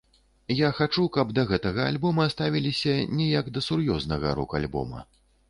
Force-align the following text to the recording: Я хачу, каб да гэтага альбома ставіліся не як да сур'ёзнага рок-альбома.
Я 0.59 0.69
хачу, 0.77 1.03
каб 1.17 1.33
да 1.39 1.43
гэтага 1.51 1.85
альбома 1.89 2.25
ставіліся 2.35 2.97
не 3.21 3.29
як 3.37 3.53
да 3.59 3.65
сур'ёзнага 3.69 4.35
рок-альбома. 4.43 4.99